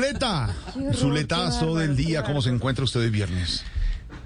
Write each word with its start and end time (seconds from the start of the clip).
Zuleta, 0.00 0.48
Zuletazo 0.94 1.76
del 1.76 1.94
día, 1.94 2.22
¿cómo 2.24 2.40
se 2.40 2.48
encuentra 2.48 2.84
usted 2.84 3.02
el 3.02 3.10
viernes? 3.10 3.62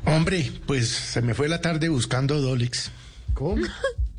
Hombre, 0.04 0.52
pues 0.66 0.88
se 0.88 1.20
me 1.20 1.34
fue 1.34 1.48
la 1.48 1.60
tarde 1.60 1.88
buscando 1.88 2.40
Dolix. 2.40 2.92
¿Cómo? 3.34 3.64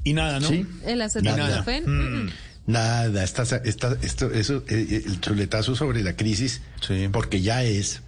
Y 0.03 0.13
nada, 0.13 0.41
¿no? 0.41 0.49
Sí. 0.49 0.65
¿El 0.85 0.97
Nada. 0.99 1.05
acetaminofén? 1.05 2.31
Nada, 2.67 3.23
esta, 3.23 3.43
esta, 3.63 3.95
esto, 4.01 4.31
eso, 4.31 4.63
eh, 4.67 5.03
el 5.05 5.21
chuletazo 5.21 5.75
sobre 5.75 6.03
la 6.03 6.17
crisis, 6.17 6.61
Sí. 6.85 7.07
porque 7.11 7.41
ya 7.41 7.63
es 7.63 8.01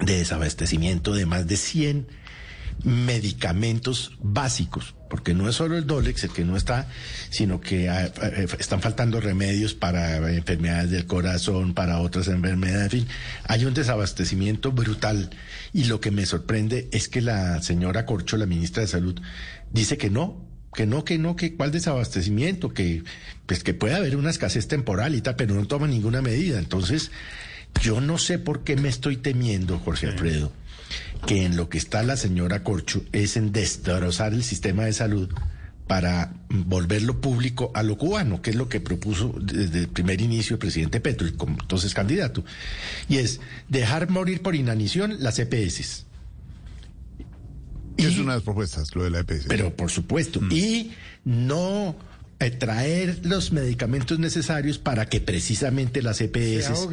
de 0.00 0.16
desabastecimiento 0.18 1.12
de 1.12 1.26
más 1.26 1.46
de 1.46 1.56
100 1.58 2.06
medicamentos 2.84 4.12
básicos, 4.22 4.94
porque 5.08 5.34
no 5.34 5.48
es 5.48 5.56
solo 5.56 5.76
el 5.76 5.86
Dolex 5.86 6.24
el 6.24 6.30
que 6.30 6.44
no 6.44 6.56
está, 6.56 6.88
sino 7.30 7.60
que 7.60 7.88
ah, 7.88 8.06
eh, 8.06 8.46
están 8.58 8.80
faltando 8.80 9.20
remedios 9.20 9.74
para 9.74 10.32
enfermedades 10.32 10.90
del 10.90 11.06
corazón, 11.06 11.74
para 11.74 11.98
otras 12.00 12.28
enfermedades, 12.28 12.84
en 12.94 13.00
fin, 13.00 13.08
hay 13.44 13.64
un 13.64 13.74
desabastecimiento 13.74 14.72
brutal 14.72 15.30
y 15.72 15.84
lo 15.84 16.00
que 16.00 16.10
me 16.10 16.26
sorprende 16.26 16.88
es 16.92 17.08
que 17.08 17.20
la 17.20 17.62
señora 17.62 18.06
Corcho, 18.06 18.36
la 18.36 18.46
ministra 18.46 18.82
de 18.82 18.88
Salud, 18.88 19.20
dice 19.72 19.98
que 19.98 20.10
no, 20.10 20.48
que 20.74 20.86
no, 20.86 21.04
que 21.04 21.18
no, 21.18 21.36
que 21.36 21.54
cuál 21.54 21.72
desabastecimiento, 21.72 22.72
que 22.72 23.02
pues 23.46 23.64
que 23.64 23.74
puede 23.74 23.94
haber 23.94 24.16
una 24.16 24.30
escasez 24.30 24.68
temporal 24.68 25.14
y 25.14 25.20
tal, 25.20 25.36
pero 25.36 25.54
no 25.54 25.66
toma 25.66 25.86
ninguna 25.86 26.22
medida. 26.22 26.58
Entonces, 26.58 27.10
yo 27.82 28.00
no 28.00 28.18
sé 28.18 28.38
por 28.38 28.64
qué 28.64 28.76
me 28.76 28.88
estoy 28.88 29.16
temiendo, 29.16 29.78
Jorge 29.78 30.06
Alfredo, 30.06 30.52
que 31.26 31.44
en 31.44 31.56
lo 31.56 31.68
que 31.68 31.78
está 31.78 32.02
la 32.02 32.16
señora 32.16 32.62
Corcho 32.62 33.02
es 33.12 33.36
en 33.36 33.52
destrozar 33.52 34.32
el 34.32 34.42
sistema 34.42 34.84
de 34.84 34.92
salud 34.92 35.28
para 35.86 36.32
volverlo 36.48 37.20
público 37.20 37.72
a 37.74 37.82
lo 37.82 37.98
cubano, 37.98 38.40
que 38.42 38.50
es 38.50 38.56
lo 38.56 38.68
que 38.68 38.80
propuso 38.80 39.34
desde 39.40 39.80
el 39.80 39.88
primer 39.88 40.20
inicio 40.20 40.54
el 40.54 40.60
presidente 40.60 41.00
Petro, 41.00 41.26
y 41.26 41.32
como 41.32 41.58
entonces 41.60 41.94
candidato. 41.94 42.44
Y 43.08 43.16
es 43.16 43.40
dejar 43.68 44.08
morir 44.08 44.40
por 44.40 44.54
inanición 44.54 45.16
las 45.18 45.40
EPS. 45.40 46.06
Es 47.96 48.18
una 48.18 48.32
de 48.32 48.36
las 48.38 48.42
propuestas, 48.44 48.94
lo 48.94 49.02
de 49.02 49.10
la 49.10 49.18
EPS. 49.18 49.46
Pero 49.48 49.74
por 49.74 49.90
supuesto. 49.90 50.40
Y 50.50 50.92
no 51.24 51.96
eh, 52.40 52.50
traer 52.50 53.20
los 53.24 53.52
medicamentos 53.52 54.18
necesarios 54.18 54.78
para 54.78 55.06
que 55.06 55.20
precisamente 55.20 56.00
las 56.02 56.20
EPS 56.22 56.88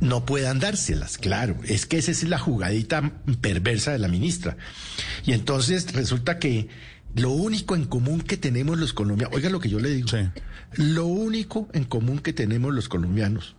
no 0.00 0.26
puedan 0.26 0.58
dárselas. 0.58 1.18
Claro, 1.18 1.56
es 1.64 1.86
que 1.86 1.98
esa 1.98 2.10
es 2.10 2.24
la 2.24 2.38
jugadita 2.38 3.12
perversa 3.40 3.92
de 3.92 3.98
la 4.00 4.08
ministra. 4.08 4.56
Y 5.24 5.32
entonces 5.32 5.92
resulta 5.92 6.38
que 6.40 6.68
lo 7.14 7.30
único 7.30 7.76
en 7.76 7.84
común 7.84 8.22
que 8.22 8.36
tenemos 8.36 8.76
los 8.78 8.92
colombianos, 8.92 9.36
oiga 9.36 9.50
lo 9.50 9.60
que 9.60 9.68
yo 9.68 9.78
le 9.78 9.90
digo, 9.90 10.08
Sí. 10.08 10.18
lo 10.74 11.06
único 11.06 11.68
en 11.74 11.84
común 11.84 12.18
que 12.18 12.32
tenemos 12.32 12.74
los 12.74 12.88
colombianos, 12.88 13.54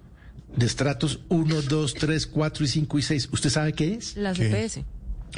de 0.57 0.65
estratos 0.65 1.21
1, 1.29 1.61
2, 1.63 1.93
3, 1.93 2.27
4 2.27 2.65
y 2.65 2.67
5 2.67 2.99
y 2.99 3.01
6, 3.01 3.29
¿usted 3.31 3.49
sabe 3.49 3.73
qué 3.73 3.93
es? 3.93 4.17
La 4.17 4.33
¿Qué? 4.33 4.69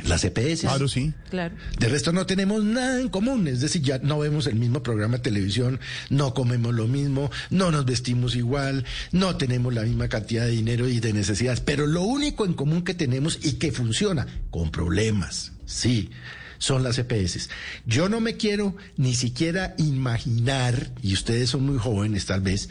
Las 0.03 0.23
EPS. 0.23 0.61
Claro, 0.61 0.87
sí. 0.87 1.13
claro. 1.29 1.55
De 1.79 1.87
resto 1.87 2.11
no 2.11 2.25
tenemos 2.25 2.63
nada 2.63 2.99
en 2.99 3.09
común, 3.09 3.47
es 3.47 3.61
decir, 3.61 3.81
ya 3.81 3.97
no 3.99 4.19
vemos 4.19 4.45
el 4.47 4.55
mismo 4.55 4.83
programa 4.83 5.17
de 5.17 5.23
televisión, 5.23 5.79
no 6.09 6.33
comemos 6.33 6.73
lo 6.73 6.87
mismo, 6.87 7.31
no 7.49 7.71
nos 7.71 7.85
vestimos 7.85 8.35
igual, 8.35 8.85
no 9.11 9.37
tenemos 9.37 9.73
la 9.73 9.83
misma 9.83 10.09
cantidad 10.09 10.45
de 10.45 10.51
dinero 10.51 10.87
y 10.89 10.99
de 10.99 11.13
necesidades, 11.13 11.61
pero 11.61 11.87
lo 11.87 12.03
único 12.03 12.45
en 12.45 12.53
común 12.53 12.83
que 12.83 12.93
tenemos 12.93 13.39
y 13.41 13.53
que 13.53 13.71
funciona 13.71 14.27
con 14.51 14.69
problemas, 14.69 15.53
sí, 15.65 16.09
son 16.57 16.83
las 16.83 16.97
EPS. 16.97 17.49
Yo 17.85 18.09
no 18.09 18.19
me 18.21 18.35
quiero 18.37 18.75
ni 18.97 19.15
siquiera 19.15 19.73
imaginar, 19.77 20.91
y 21.01 21.13
ustedes 21.13 21.49
son 21.49 21.65
muy 21.65 21.77
jóvenes 21.77 22.25
tal 22.25 22.41
vez, 22.41 22.69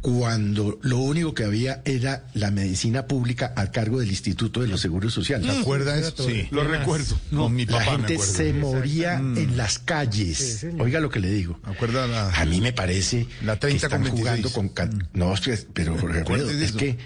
cuando 0.00 0.78
lo 0.82 0.98
único 0.98 1.34
que 1.34 1.44
había 1.44 1.82
era 1.84 2.26
la 2.34 2.50
medicina 2.50 3.06
pública 3.06 3.52
a 3.56 3.70
cargo 3.70 4.00
del 4.00 4.10
Instituto 4.10 4.60
de 4.60 4.68
los 4.68 4.80
Seguros 4.80 5.14
Sociales. 5.14 5.50
¿Te 5.50 5.60
acuerdas? 5.60 6.14
Sí. 6.16 6.46
Lo 6.50 6.64
recuerdo. 6.64 7.18
Con 7.34 7.54
mi 7.54 7.64
La 7.66 7.78
papá 7.78 7.84
me 7.92 7.96
gente 8.08 8.14
acuerdo. 8.14 8.32
se 8.34 8.52
moría 8.52 9.14
en 9.14 9.56
las 9.56 9.78
calles. 9.78 10.66
Oiga 10.78 11.00
lo 11.00 11.10
que 11.10 11.20
le 11.20 11.30
digo. 11.30 11.58
¿Me 11.64 11.72
acuerda 11.72 12.06
la- 12.06 12.28
A 12.34 12.44
mí 12.44 12.60
me 12.60 12.72
parece 12.72 13.26
La 13.44 13.58
30 13.58 13.66
que 13.88 13.94
están 13.94 14.02
con 14.02 14.02
26. 14.02 14.22
jugando 14.22 14.50
con... 14.52 14.68
can- 14.68 15.08
No, 15.14 15.34
pero 15.72 15.96
Jorge 15.98 16.18
Alfredo, 16.20 16.50
es 16.50 16.72
que... 16.72 16.98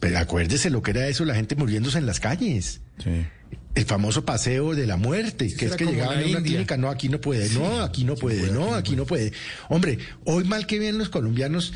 Pero 0.00 0.18
acuérdese 0.18 0.68
lo 0.70 0.82
que 0.82 0.90
era 0.90 1.08
eso, 1.08 1.24
la 1.24 1.34
gente 1.34 1.56
muriéndose 1.56 1.96
en 1.98 2.04
las 2.06 2.20
calles. 2.20 2.80
Sí. 3.02 3.26
El 3.74 3.84
famoso 3.84 4.24
paseo 4.24 4.74
de 4.74 4.86
la 4.86 4.96
muerte, 4.96 5.52
que 5.54 5.66
es 5.66 5.76
que 5.76 5.84
llegaban 5.84 6.22
a 6.22 6.26
una 6.26 6.42
clínica, 6.42 6.76
no, 6.76 6.90
aquí 6.90 7.08
no 7.08 7.20
puede, 7.20 7.48
no, 7.50 7.80
aquí 7.82 8.04
no 8.04 8.14
puede, 8.14 8.52
no, 8.52 8.74
aquí 8.74 8.94
no 8.94 9.04
puede. 9.04 9.32
Hombre, 9.68 9.98
hoy 10.24 10.44
mal 10.44 10.66
que 10.66 10.78
bien 10.78 10.96
los 10.96 11.08
colombianos 11.08 11.72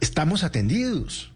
estamos 0.00 0.42
atendidos. 0.42 1.30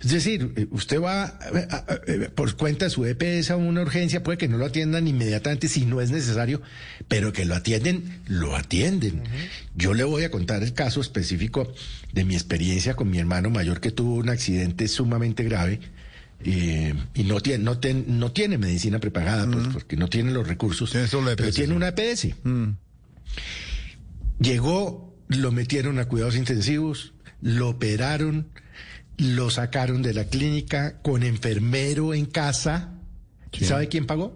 Es 0.00 0.10
decir, 0.10 0.54
eh, 0.56 0.66
usted 0.70 1.00
va 1.00 1.38
eh, 1.54 1.68
eh, 2.06 2.30
por 2.34 2.56
cuenta 2.56 2.86
de 2.86 2.90
su 2.90 3.04
EPS 3.04 3.50
a 3.50 3.56
una 3.56 3.82
urgencia, 3.82 4.22
puede 4.22 4.38
que 4.38 4.48
no 4.48 4.56
lo 4.56 4.64
atiendan 4.64 5.06
inmediatamente 5.06 5.68
si 5.68 5.84
no 5.84 6.00
es 6.00 6.10
necesario, 6.10 6.62
pero 7.06 7.34
que 7.34 7.44
lo 7.44 7.54
atienden, 7.54 8.20
lo 8.26 8.56
atienden. 8.56 9.22
Yo 9.76 9.92
le 9.92 10.04
voy 10.04 10.24
a 10.24 10.30
contar 10.30 10.62
el 10.62 10.72
caso 10.72 11.02
específico 11.02 11.70
de 12.14 12.24
mi 12.24 12.34
experiencia 12.34 12.94
con 12.94 13.10
mi 13.10 13.18
hermano 13.18 13.50
mayor 13.50 13.80
que 13.80 13.90
tuvo 13.90 14.14
un 14.14 14.30
accidente 14.30 14.88
sumamente 14.88 15.44
grave 15.44 15.80
eh, 16.44 16.94
y 17.14 17.24
no 17.24 17.40
tiene, 17.40 17.64
no, 17.64 17.78
ten- 17.78 18.18
no 18.18 18.32
tiene 18.32 18.56
medicina 18.58 18.98
prepagada 18.98 19.46
pues, 19.50 19.68
porque 19.72 19.96
no 19.96 20.08
tiene 20.08 20.32
los 20.32 20.46
recursos, 20.46 20.90
Tiene 20.90 21.06
solo 21.06 21.30
la 21.30 21.36
pero 21.36 21.48
EPS, 21.48 21.54
tiene 21.56 21.72
sí. 21.72 21.76
una 21.76 21.88
EPS. 21.88 22.28
Llegó, 24.40 25.14
lo 25.28 25.52
metieron 25.52 25.98
a 25.98 26.06
cuidados 26.06 26.36
intensivos, 26.36 27.12
lo 27.42 27.68
operaron, 27.70 28.48
lo 29.18 29.50
sacaron 29.50 30.02
de 30.02 30.14
la 30.14 30.24
clínica 30.24 31.00
con 31.02 31.22
enfermero 31.22 32.14
en 32.14 32.24
casa. 32.26 32.94
¿Sabe 33.60 33.88
quién 33.88 34.06
pagó? 34.06 34.34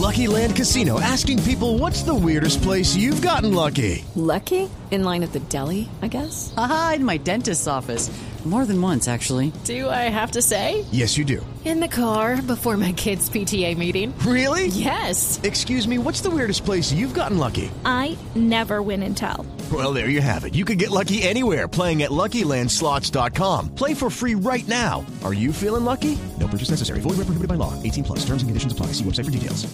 Lucky 0.00 0.26
Land 0.28 0.54
Casino 0.56 0.98
asking 1.00 1.38
people 1.42 1.76
what's 1.78 2.02
the 2.04 2.14
weirdest 2.14 2.62
place 2.62 2.96
you've 2.96 3.20
gotten 3.20 3.52
lucky? 3.54 4.04
Lucky? 4.14 4.68
In 4.90 5.04
line 5.04 5.22
at 5.22 5.32
the 5.32 5.40
deli, 5.50 5.88
I 6.00 6.08
guess? 6.08 6.54
Aha, 6.56 6.94
in 6.96 7.04
my 7.04 7.18
dentist's 7.18 7.66
office. 7.66 8.10
More 8.46 8.64
than 8.64 8.80
once, 8.80 9.06
actually. 9.06 9.52
Do 9.64 9.88
I 9.90 10.08
have 10.08 10.30
to 10.32 10.40
say? 10.40 10.86
Yes, 10.90 11.18
you 11.18 11.26
do. 11.26 11.44
In 11.66 11.78
the 11.78 11.88
car 11.88 12.40
before 12.40 12.78
my 12.78 12.92
kids' 12.92 13.28
PTA 13.28 13.76
meeting. 13.76 14.16
Really? 14.20 14.68
Yes. 14.68 15.38
Excuse 15.42 15.86
me, 15.86 15.98
what's 15.98 16.22
the 16.22 16.30
weirdest 16.30 16.64
place 16.64 16.90
you've 16.90 17.12
gotten 17.12 17.36
lucky? 17.36 17.70
I 17.84 18.16
never 18.34 18.80
win 18.80 19.02
and 19.02 19.14
tell. 19.14 19.44
Well, 19.70 19.92
there 19.92 20.08
you 20.08 20.22
have 20.22 20.44
it. 20.46 20.54
You 20.54 20.64
can 20.64 20.78
get 20.78 20.90
lucky 20.90 21.20
anywhere 21.22 21.68
playing 21.68 22.02
at 22.02 22.10
LuckyLandSlots.com. 22.10 23.74
Play 23.74 23.92
for 23.92 24.08
free 24.08 24.34
right 24.36 24.66
now. 24.66 25.04
Are 25.22 25.34
you 25.34 25.52
feeling 25.52 25.84
lucky? 25.84 26.16
No 26.38 26.48
purchase 26.48 26.70
necessary. 26.70 27.00
Void 27.00 27.18
where 27.18 27.26
prohibited 27.26 27.48
by 27.48 27.56
law. 27.56 27.74
18 27.82 28.04
plus. 28.04 28.20
Terms 28.24 28.42
and 28.42 28.48
conditions 28.48 28.72
apply. 28.72 28.86
See 28.94 29.04
website 29.04 29.26
for 29.26 29.30
details. 29.30 29.66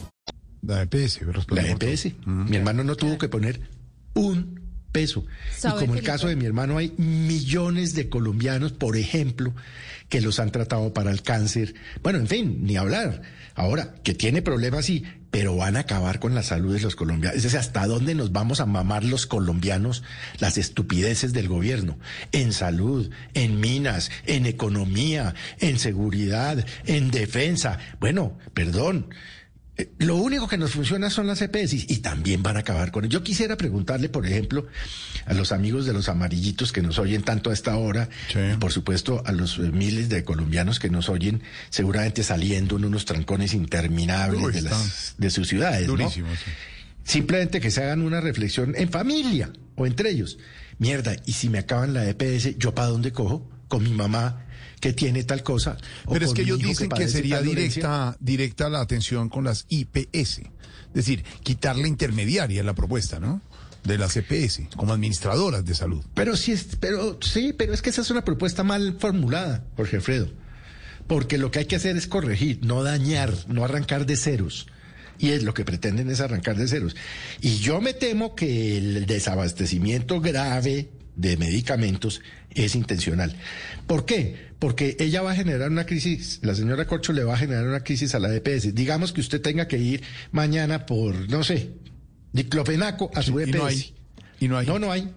La 0.65 0.81
EPS. 0.85 1.19
pero 1.21 1.31
La 1.31 1.63
responde- 1.63 1.71
EPS. 1.71 2.05
Mm-hmm. 2.27 2.51
Mi 2.51 2.57
hermano 2.57 2.83
no 2.83 2.97
tuvo 2.97 3.17
que 3.17 3.29
poner 3.29 3.61
un 4.17 4.56
peso. 4.93 5.25
Y 5.57 5.61
¿Sabe, 5.61 5.81
como 5.81 5.95
el 5.95 6.03
caso 6.03 6.29
de 6.29 6.37
mi 6.37 6.45
hermano, 6.45 6.79
hay 6.79 6.93
millones 6.97 7.95
de 7.95 8.09
colombianos, 8.09 8.73
por 8.73 8.97
ejemplo, 8.97 9.55
que 10.09 10.21
los 10.21 10.39
han 10.39 10.53
tratado 10.53 10.93
para 10.95 11.11
el 11.11 11.23
cáncer. 11.23 11.75
Bueno, 12.03 12.19
en 12.19 12.27
fin, 12.27 12.59
ni 12.63 12.77
hablar. 12.77 13.23
Ahora, 13.55 13.95
que 14.03 14.15
tiene 14.15 14.43
problemas, 14.43 14.85
sí, 14.85 15.05
pero 15.31 15.57
van 15.57 15.77
a 15.77 15.81
acabar 15.81 16.21
con 16.21 16.35
la 16.35 16.43
salud 16.43 16.75
de 16.75 16.81
los 16.81 16.95
colombianos. 16.95 17.37
Es 17.37 17.43
decir, 17.43 17.59
hasta 17.59 17.87
dónde 17.87 18.15
nos 18.15 18.33
vamos 18.33 18.61
a 18.61 18.67
mamar 18.67 19.05
los 19.05 19.27
colombianos 19.27 20.03
las 20.39 20.59
estupideces 20.59 21.33
del 21.33 21.49
gobierno. 21.49 21.99
En 22.33 22.53
salud, 22.53 23.11
en 23.35 23.61
minas, 23.61 24.11
en 24.27 24.47
economía, 24.47 25.35
en 25.59 25.79
seguridad, 25.79 26.65
en 26.85 27.11
defensa. 27.11 27.79
Bueno, 27.99 28.39
perdón. 28.55 29.09
Lo 29.99 30.17
único 30.17 30.49
que 30.49 30.57
nos 30.57 30.71
funciona 30.71 31.11
son 31.11 31.27
las 31.27 31.43
EPS 31.43 31.75
y, 31.75 31.99
también 31.99 32.43
van 32.43 32.57
a 32.57 32.61
acabar 32.61 32.91
con 32.93 33.05
ello. 33.05 33.19
Yo 33.19 33.23
quisiera 33.25 33.57
preguntarle, 33.57 34.09
por 34.09 34.25
ejemplo, 34.27 34.67
a 35.27 35.35
los 35.35 35.53
amigos 35.53 35.85
de 35.85 35.93
los 35.93 36.09
amarillitos 36.09 36.73
que 36.73 36.81
nos 36.81 36.99
oyen 36.99 37.23
tanto 37.23 37.51
a 37.51 37.53
esta 37.53 37.77
hora, 37.77 38.09
Sí. 38.33 38.39
y 38.55 38.57
por 38.57 38.73
supuesto 38.73 39.23
a 39.27 39.33
los 39.33 39.59
eh, 39.59 39.71
miles 39.73 40.09
de 40.09 40.25
colombianos 40.25 40.79
que 40.79 40.89
nos 40.89 41.11
oyen, 41.11 41.43
seguramente 41.69 42.23
saliendo 42.23 42.79
en 42.79 42.87
unos 42.87 43.05
trancones 43.05 43.53
interminables 43.53 44.41
Uy, 44.41 44.53
de, 44.53 44.59
está 44.61 44.71
las, 44.71 45.15
de 45.19 45.31
sus 45.31 45.47
ciudades. 45.47 45.87
¿no? 45.87 45.97
Durísimo, 45.97 46.29
sí. 46.31 46.51
Simplemente 47.05 47.61
que 47.61 47.71
se 47.71 47.83
hagan 47.83 48.03
una 48.03 48.21
reflexión 48.21 48.75
en 48.77 48.89
familia 48.91 49.51
o 49.75 49.87
entre 49.87 50.11
ellos. 50.11 50.39
Mierda, 50.79 51.17
y 51.27 51.33
si 51.33 51.49
me 51.49 51.59
acaban 51.59 51.93
la 51.95 52.09
EPS, 52.09 52.59
¿yo 52.59 52.75
para 52.75 52.89
dónde 52.89 53.13
cojo? 53.13 53.49
Con 53.69 53.83
mi 53.85 53.91
mamá, 53.91 54.47
que 54.81 54.93
tiene 54.93 55.25
tal 55.25 55.43
cosa. 55.43 55.77
Pero 56.11 56.27
es 56.27 56.33
que 56.33 56.43
ellos 56.43 56.59
dicen 56.59 56.89
que, 56.89 57.09
sería 57.09 57.41
directa, 57.43 58.17
directa 58.21 58.69
la 58.69 58.81
atención 58.81 59.29
con 59.29 59.45
las 59.45 59.67
IPS. 59.69 60.41
Es 60.97 61.05
decir, 61.05 61.25
quitar 61.43 61.77
la 61.77 61.89
intermediaria 61.89 62.63
la 62.63 62.75
propuesta, 62.75 63.21
¿no? 63.21 63.43
De 63.85 63.99
las 63.99 64.17
EPS, 64.17 64.63
como 64.77 64.93
administradoras 64.93 65.65
de 65.65 65.75
salud. 65.75 66.03
Pero 66.15 66.37
sí, 66.37 66.53
es, 66.53 66.77
pero 66.81 67.19
sí, 67.21 67.53
pero 67.53 67.73
es 67.73 67.83
que 67.83 67.91
esa 67.91 68.01
es 68.01 68.11
una 68.11 68.25
propuesta 68.25 68.65
mal 68.65 68.97
formulada, 68.99 69.65
Jorge 69.77 69.97
Alfredo. 69.97 70.29
Porque 71.07 71.39
lo 71.39 71.51
que 71.51 71.61
hay 71.61 71.65
que 71.67 71.77
hacer 71.77 71.97
es 71.97 72.07
corregir, 72.09 72.61
no 72.65 72.83
dañar, 72.83 73.33
no 73.47 73.65
arrancar 73.65 74.07
de 74.07 74.17
ceros. 74.17 74.67
Y 75.19 75.31
es 75.31 75.45
lo 75.45 75.55
que 75.55 75.65
pretenden 75.65 76.11
es 76.11 76.21
arrancar 76.21 76.57
de 76.57 76.67
ceros. 76.67 76.97
Y 77.41 77.59
yo 77.59 77.81
me 77.81 77.95
temo 77.95 78.35
que 78.35 78.77
el 78.77 79.07
desabastecimiento 79.07 80.21
grave 80.21 80.91
de 81.17 81.37
medicamentos 81.37 82.21
es 82.51 82.75
intencional. 82.75 83.37
¿Por 83.87 84.05
qué? 84.05 84.47
Porque 84.59 84.97
ella 85.01 85.23
va 85.23 85.33
a 85.33 85.35
generar 85.35 85.71
una 85.71 85.85
crisis, 85.85 86.41
la 86.43 86.55
señora 86.55 86.87
Corcho 86.87 87.13
le 87.13 87.25
va 87.25 87.35
a 87.35 87.39
generar 87.39 87.67
una 87.67 87.81
crisis 87.81 88.15
a 88.15 88.19
la 88.19 88.29
DPS. 88.29 88.75
Digamos 88.75 89.13
que 89.13 89.21
usted 89.21 89.41
tenga 89.41 89.69
que 89.69 89.79
ir 89.79 90.03
mañana 90.31 90.87
por, 90.87 91.29
no 91.29 91.45
sé, 91.45 91.73
diclofenaco 92.33 93.11
a 93.15 93.23
su 93.23 93.41
y 93.41 93.45
EPS. 93.45 93.57
no 93.57 93.67
hay. 93.67 93.95
Y 94.41 94.49
no 94.49 94.59
hay. 94.59 94.67
No, 94.67 94.79
no 94.79 94.93
hay. 94.93 95.11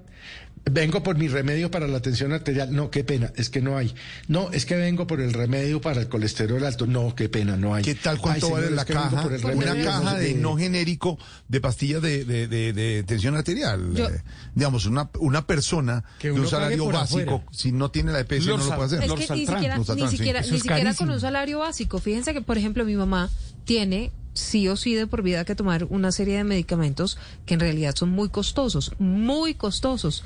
Vengo 0.71 1.03
por 1.03 1.17
mi 1.17 1.27
remedio 1.27 1.71
para 1.71 1.87
la 1.87 1.99
tensión 2.01 2.33
arterial. 2.33 2.73
No, 2.75 2.89
qué 2.91 3.03
pena, 3.03 3.31
es 3.35 3.49
que 3.49 3.61
no 3.61 3.77
hay. 3.77 3.93
No, 4.27 4.51
es 4.51 4.65
que 4.65 4.75
vengo 4.75 5.07
por 5.07 5.21
el 5.21 5.33
remedio 5.33 5.81
para 5.81 6.01
el 6.01 6.07
colesterol 6.09 6.63
alto. 6.65 6.85
No, 6.87 7.15
qué 7.15 7.29
pena, 7.29 7.57
no 7.57 7.75
hay. 7.75 7.83
¿Qué 7.83 7.95
tal 7.95 8.19
cuánto 8.19 8.47
Ay, 8.47 8.51
vale 8.51 8.63
señor, 8.65 8.75
la 8.77 8.85
que 8.85 8.93
vengo 8.93 9.09
caja? 9.09 9.23
por 9.23 9.33
el 9.33 9.45
Una 9.45 9.65
remedio, 9.73 9.85
caja 9.85 10.11
sé 10.15 10.19
de 10.21 10.33
qué. 10.33 10.39
no 10.39 10.57
genérico 10.57 11.17
de 11.47 11.61
pastillas 11.61 12.01
de, 12.01 12.25
de, 12.25 12.47
de- 12.47 12.73
de 12.73 13.03
tensión 13.03 13.35
arterial. 13.35 13.93
Yo- 13.93 14.07
Eh, 14.09 14.21
digamos, 14.55 14.85
una, 14.85 15.09
una 15.19 15.45
persona 15.45 16.03
Que 16.19 16.31
de 16.31 16.39
un 16.39 16.47
salario 16.47 16.85
básico, 16.87 17.35
afuera. 17.35 17.45
si 17.51 17.71
no 17.71 17.91
tiene 17.91 18.11
la 18.11 18.19
EPS, 18.21 18.45
no 18.47 18.57
lo 18.57 18.65
puede 18.67 18.83
hacer. 18.85 19.03
Es 19.03 19.11
que 19.11 19.15
ni 19.15 19.21
siquiera, 19.45 19.77
ni 19.77 19.83
sí. 19.85 20.17
siquiera, 20.17 20.39
Eso 20.41 20.51
ni 20.53 20.59
siquiera 20.59 20.93
con 20.93 21.09
un 21.09 21.19
salario 21.19 21.59
básico. 21.59 21.99
Fíjense 21.99 22.33
que, 22.33 22.41
por 22.41 22.57
ejemplo, 22.57 22.85
mi 22.85 22.95
mamá 22.95 23.29
tiene 23.65 24.11
sí 24.33 24.67
o 24.69 24.77
sí 24.77 24.93
de 24.95 25.05
por 25.07 25.21
vida 25.21 25.43
que 25.43 25.53
tomar 25.55 25.85
una 25.89 26.11
serie 26.11 26.37
de 26.37 26.43
medicamentos 26.43 27.17
que 27.45 27.55
en 27.55 27.59
realidad 27.59 27.93
son 27.95 28.09
muy 28.09 28.29
costosos, 28.29 28.93
muy 28.99 29.53
costosos. 29.55 30.23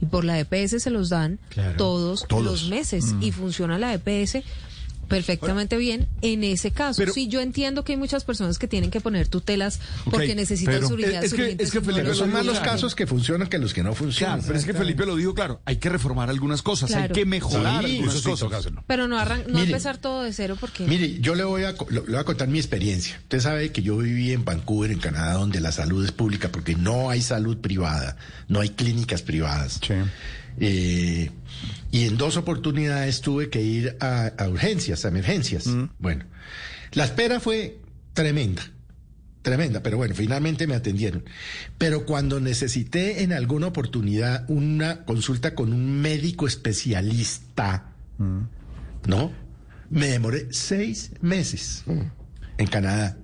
Y 0.00 0.06
por 0.06 0.24
la 0.24 0.38
EPS 0.40 0.82
se 0.82 0.90
los 0.90 1.08
dan 1.08 1.38
Claro. 1.50 1.76
todos, 1.76 2.26
Todos. 2.28 2.44
los 2.44 2.68
meses 2.68 3.14
y 3.20 3.32
funciona 3.32 3.78
la 3.78 3.94
EPS 3.94 4.42
perfectamente 5.04 5.76
bien 5.76 6.06
en 6.22 6.44
ese 6.44 6.70
caso. 6.70 6.98
Pero- 6.98 7.12
sí, 7.12 7.28
yo 7.28 7.40
entiendo 7.40 7.84
que 7.84 7.92
hay 7.92 7.98
muchas 7.98 8.24
personas 8.24 8.58
que 8.58 8.66
tienen 8.68 8.90
que 8.90 9.00
poner 9.00 9.28
tutelas 9.28 9.80
porque 10.10 10.34
necesitan 10.34 10.74
pero- 10.76 10.88
su 10.88 10.94
unidad 10.94 11.24
es 11.24 11.34
que- 11.34 11.56
es 11.58 11.70
que 11.70 11.80
Felipe, 11.80 12.02
no 12.04 12.14
son 12.14 12.32
más 12.32 12.44
los 12.44 12.58
claro. 12.58 12.72
casos 12.72 12.94
que 12.94 13.06
funcionan 13.06 13.48
que 13.48 13.58
los 13.58 13.72
que 13.74 13.82
no 13.82 13.94
funcionan. 13.94 14.38
Claro, 14.38 14.46
pero 14.48 14.58
es 14.58 14.64
que 14.64 14.74
Felipe 14.74 15.06
lo 15.06 15.16
dijo 15.16 15.34
claro, 15.34 15.60
hay 15.64 15.76
que 15.76 15.88
reformar 15.88 16.30
algunas 16.30 16.62
cosas, 16.62 16.92
hay 16.92 17.08
que 17.10 17.24
mejorar 17.24 17.84
Sí, 17.84 17.90
algunas 17.92 18.14
Eso 18.14 18.22
sí, 18.24 18.30
cosas. 18.30 18.40
toca 18.46 18.56
hacerlo. 18.58 18.84
Pero 18.86 19.08
no, 19.08 19.18
arran- 19.18 19.44
no 19.46 19.54
Mire. 19.58 19.66
empezar 19.66 19.98
todo 19.98 20.22
de 20.22 20.32
cero 20.32 20.56
porque... 20.60 20.84
Mire, 20.86 21.20
yo 21.20 21.34
le 21.34 21.44
voy, 21.44 21.64
a, 21.64 21.74
le 21.90 22.00
voy 22.00 22.16
a 22.16 22.24
contar 22.24 22.48
mi 22.48 22.58
experiencia. 22.58 23.16
Usted 23.22 23.40
sabe 23.40 23.72
que 23.72 23.82
yo 23.82 23.96
viví 23.98 24.32
en 24.32 24.44
Vancouver, 24.44 24.90
en 24.90 24.98
Canadá, 24.98 25.34
donde 25.34 25.60
la 25.60 25.72
salud 25.72 26.04
es 26.04 26.12
pública 26.12 26.50
porque 26.50 26.74
no 26.74 27.10
hay 27.10 27.22
salud 27.22 27.58
privada, 27.58 28.16
no 28.48 28.60
hay 28.60 28.70
clínicas 28.70 29.22
privadas. 29.22 29.80
Sí. 29.86 29.94
Eh, 30.60 31.30
y 31.90 32.06
en 32.06 32.16
dos 32.16 32.36
oportunidades 32.36 33.20
tuve 33.20 33.50
que 33.50 33.62
ir 33.62 33.96
a, 34.00 34.26
a 34.26 34.48
urgencias, 34.48 35.04
a 35.04 35.08
emergencias. 35.08 35.68
Bueno, 35.98 36.24
la 36.92 37.04
espera 37.04 37.40
fue 37.40 37.78
tremenda, 38.12 38.62
tremenda, 39.42 39.82
pero 39.82 39.96
bueno, 39.96 40.14
finalmente 40.14 40.66
me 40.66 40.74
atendieron. 40.74 41.24
Pero 41.78 42.06
cuando 42.06 42.40
necesité 42.40 43.22
en 43.22 43.32
alguna 43.32 43.68
oportunidad 43.68 44.44
una 44.48 45.04
consulta 45.04 45.54
con 45.54 45.72
un 45.72 46.00
médico 46.00 46.46
especialista, 46.46 47.92
¿no? 49.06 49.32
Me 49.90 50.08
demoré 50.08 50.48
seis 50.50 51.12
meses 51.20 51.84
en 52.58 52.66
Canadá. 52.66 53.16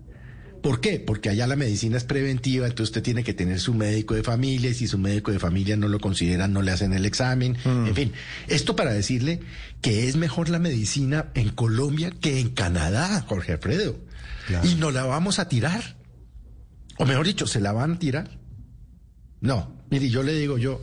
¿Por 0.63 0.81
qué? 0.81 1.01
Porque 1.01 1.31
allá 1.31 1.47
la 1.47 1.57
medicina 1.57 1.97
es 1.97 2.05
preventiva, 2.05 2.67
entonces 2.67 2.91
usted 2.91 3.03
tiene 3.03 3.25
que 3.25 3.33
tener 3.35 3.61
su 3.61 3.75
médico 3.75 4.15
de 4.15 4.23
familia 4.23 4.71
y 4.71 4.75
si 4.75 4.87
su 4.87 4.99
médico 4.99 5.33
de 5.33 5.39
familia 5.39 5.77
no 5.77 5.89
lo 5.89 6.01
considera, 6.01 6.49
no 6.49 6.63
le 6.63 6.71
hacen 6.71 6.93
el 6.93 7.07
examen. 7.07 7.57
En 7.65 7.95
fin, 7.95 8.13
esto 8.49 8.77
para 8.77 8.93
decirle 8.93 9.41
que 9.81 10.09
es 10.09 10.17
mejor 10.17 10.49
la 10.49 10.59
medicina 10.59 11.31
en 11.35 11.51
Colombia 11.51 12.13
que 12.21 12.41
en 12.41 12.51
Canadá, 12.51 13.25
Jorge 13.27 13.53
Alfredo. 13.53 13.97
Y 14.65 14.75
no 14.75 14.91
la 14.91 15.05
vamos 15.05 15.39
a 15.39 15.49
tirar. 15.49 15.97
O 16.99 17.07
mejor 17.07 17.27
dicho, 17.27 17.47
¿se 17.47 17.61
la 17.61 17.73
van 17.73 17.93
a 17.93 17.99
tirar? 17.99 18.39
No, 19.41 19.85
mire, 19.91 20.11
yo 20.11 20.23
le 20.23 20.35
digo 20.35 20.59
yo, 20.59 20.83